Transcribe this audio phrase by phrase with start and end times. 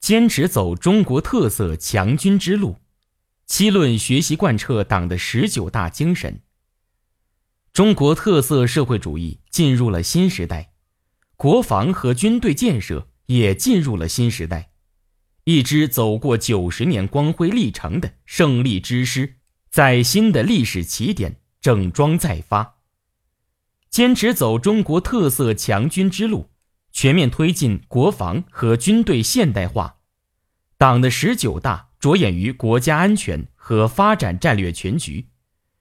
[0.00, 2.76] 坚持走中国特色强军之路，
[3.46, 6.40] 七论学习贯彻党的十九大精神。
[7.72, 10.72] 中国特色社会主义进入了新时代，
[11.36, 14.70] 国防和军队建设也进入了新时代。
[15.44, 19.36] 一支走过九十年光辉历程的胜利之师，
[19.70, 22.76] 在新的历史起点整装再发。
[23.90, 26.50] 坚持走中国特色强军之路，
[26.92, 29.96] 全面推进国防和军队现代化。
[30.76, 35.28] 党的十九大着眼于国家安全和发展战略全局，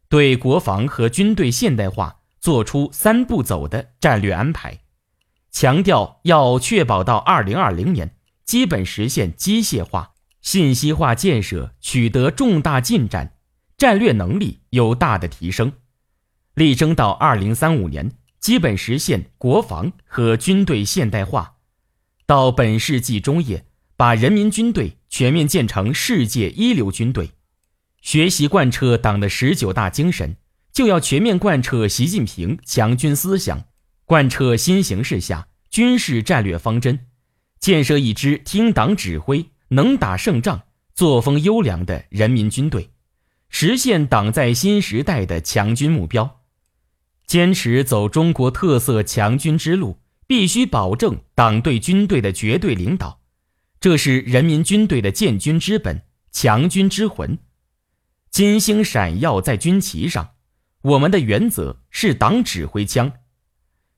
[0.09, 4.80] 对国防和军队现代化作出三步走的战略安排，
[5.52, 13.38] 强调要确保到二零二零年基本实现机械化、信息化建设取得重大进展，
[13.77, 15.71] 战略能力有大的提升，
[16.55, 21.55] 力争到二零三五年基本实现国防和军队现代化，
[22.25, 23.65] 到本世纪中叶。
[23.99, 27.31] 把人民军队全面建成世界一流军队，
[28.01, 30.37] 学习贯彻党的十九大精神，
[30.71, 33.65] 就要全面贯彻习近平强军思想，
[34.05, 37.07] 贯彻新形势下军事战略方针，
[37.59, 40.63] 建设一支听党指挥、能打胜仗、
[40.96, 42.91] 作风优良的人民军队，
[43.49, 46.38] 实现党在新时代的强军目标。
[47.30, 53.20] 坚持走中国特色强军之路，必须保证党对军队的绝对领导。
[53.80, 57.38] 这是人民军队的建军之本、强军之魂，
[58.32, 60.32] 金星闪耀在军旗上。
[60.82, 63.12] 我们的原则是党指挥枪。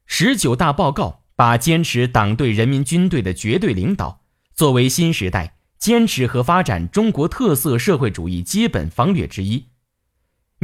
[0.06, 9.68] 十九大报告把坚持党对人民军队的绝对领导作为新时代坚持和发展中国特色社会主义基本方略之一。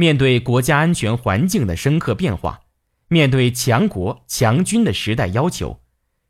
[0.00, 2.60] 面对国家安全环境的深刻变化，
[3.08, 5.80] 面对强国强军的时代要求，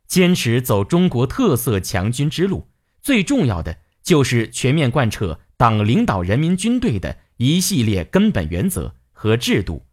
[0.07, 2.67] 坚持走中国特色强军之路。
[2.99, 9.85] 最重要的就是全面贯彻党领导人民军队的一系列根本原则和制度，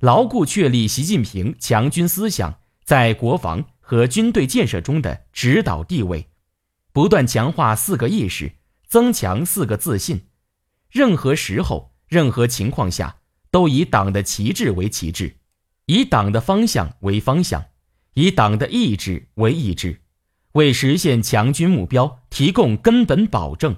[0.00, 6.28] 牢固确立习近平强军思想在国防和军队建设中的指导地位，
[6.92, 8.52] 不断强化四个意识，
[8.86, 10.26] 增强四个自信。
[10.90, 13.16] 任何时候、任何情况下，
[13.50, 15.36] 都以党的旗帜为旗帜，
[15.86, 17.66] 以党的方向为方向，
[18.14, 20.02] 以党的意志为意志。
[20.52, 23.76] 为实现强军目标提供根本保证，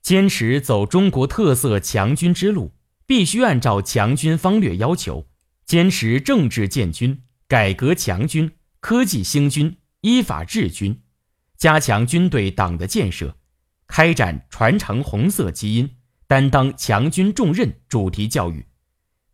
[0.00, 2.74] 坚持走中国特色强军之路，
[3.06, 5.26] 必须按照强军方略要求，
[5.64, 11.02] 坚持政治建军、改革强军、科技兴军、依法治军，
[11.56, 13.36] 加强军队党的建设，
[13.88, 18.66] 开展传承红色基因、担当强军重任主题教育，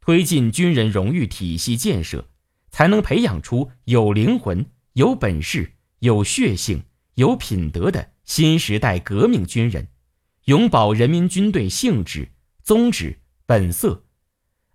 [0.00, 2.28] 推进军人荣誉体系建设，
[2.70, 5.72] 才能培养出有灵魂、有本事。
[6.02, 6.82] 有血性、
[7.14, 9.86] 有品德的新时代革命军人，
[10.46, 12.28] 永葆人民军队性质、
[12.64, 14.02] 宗旨、本色。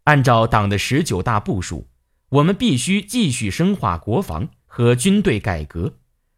[0.05, 1.89] 按照党的十九大部署，
[2.29, 5.97] 我们必须继续深化国防和军队改革，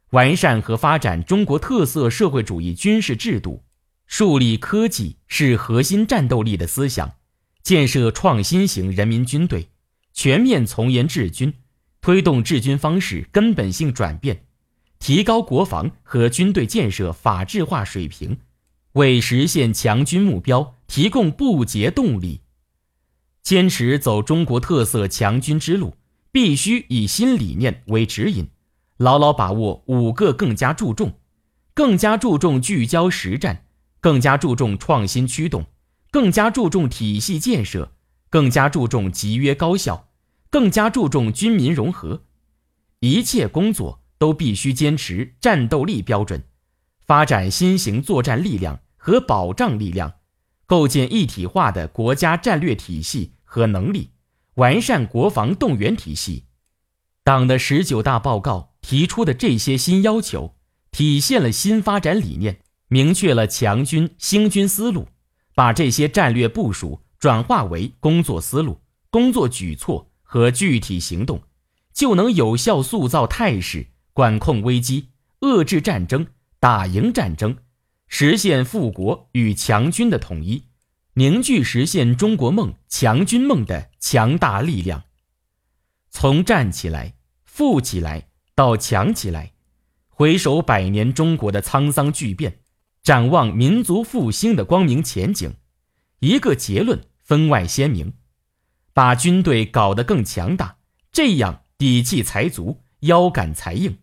[0.09, 3.63] 完善和发展中国特色社会主义军事制度，
[4.11, 7.13] 树立科技是核心战斗力的思想，
[7.61, 9.69] 建设创新型人民军队，
[10.13, 11.53] 全面从严治军，
[12.01, 14.45] 推动治军方式根本性转变。
[14.97, 18.39] 提高国防和军队建设法治化水平，
[18.93, 22.41] 为实现强军目标提供不竭动力。
[23.43, 25.95] 坚持走中国特色强军之路，
[26.31, 28.49] 必须以新理念为指引，
[28.97, 31.19] 牢牢把握五个更加注重：
[31.75, 33.67] 更加注重聚焦实战，
[33.99, 35.65] 更加注重创新驱动，
[36.11, 37.93] 更加注重体系建设，
[38.29, 40.09] 更加注重集约高效，
[40.49, 42.23] 更加注重军民融合。
[42.99, 43.99] 一切工作。
[44.19, 46.43] 都必须坚持战斗力标准，
[47.07, 50.15] 发展新型作战力量和保障力量，
[50.65, 54.09] 构建一体化的国家战略体系和能力，
[54.55, 56.47] 完善国防动员体系。
[57.23, 60.57] 党的十九大报告提出的这些新要求，
[60.91, 65.07] 体现了新发展理念，明确了强军兴军思路，
[65.55, 71.41] 把这些战略部署转化为工作思路、工作举措和具体行动，
[71.93, 73.87] 就能有效塑造态势。
[74.11, 76.27] 管控危机，遏制战争，
[76.59, 77.55] 打赢战争，
[78.07, 80.65] 实现富国与强军的统一，
[81.13, 85.03] 凝聚实现中国梦、强军梦的强大力量。
[86.09, 87.13] 从站起来、
[87.45, 89.53] 富起来到强起来，
[90.09, 92.58] 回首百年中国的沧桑巨变，
[93.03, 95.53] 展望民族复兴的光明前景，
[96.19, 98.13] 一个结论分外鲜明：
[98.93, 100.77] 把军队搞得更强大，
[101.11, 103.97] 这样底气才足，腰杆才硬。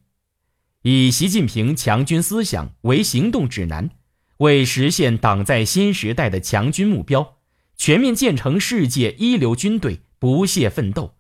[0.83, 3.91] 以习近平强军思想为行动指南，
[4.39, 7.37] 为实现党在新时代的强军目标，
[7.77, 11.15] 全面建成世界一流军队不懈奋斗，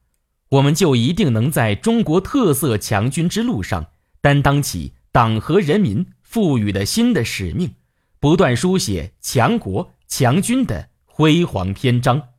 [0.50, 3.88] 我们就一定能在中国特色强军之路上
[4.20, 7.76] 担当起党和人民赋予了新的使命，
[8.19, 12.31] 不断书写强国强军的辉煌篇章。